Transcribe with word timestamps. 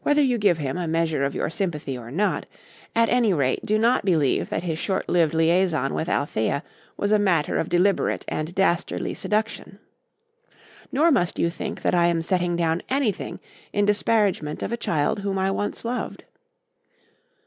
Whether 0.00 0.22
you 0.22 0.38
give 0.38 0.56
him 0.56 0.78
a 0.78 0.88
measure 0.88 1.24
of 1.24 1.34
your 1.34 1.50
sympathy 1.50 1.98
or 1.98 2.10
not, 2.10 2.46
at 2.96 3.10
any 3.10 3.34
rate 3.34 3.60
do 3.66 3.76
not 3.78 4.02
believe 4.02 4.48
that 4.48 4.62
his 4.62 4.78
short 4.78 5.10
lived 5.10 5.34
liaison 5.34 5.92
with 5.92 6.08
Althea 6.08 6.62
was 6.96 7.10
a 7.10 7.18
matter 7.18 7.58
of 7.58 7.68
deliberate 7.68 8.24
and 8.28 8.54
dastardly 8.54 9.12
seduction. 9.12 9.78
Nor 10.90 11.12
must 11.12 11.38
you 11.38 11.50
think 11.50 11.82
that 11.82 11.94
I 11.94 12.06
am 12.06 12.22
setting 12.22 12.56
down 12.56 12.80
anything 12.88 13.40
in 13.74 13.84
disparagement 13.84 14.62
of 14.62 14.72
a 14.72 14.78
child 14.78 15.18
whom 15.18 15.36
I 15.36 15.50
once 15.50 15.84
loved. 15.84 16.24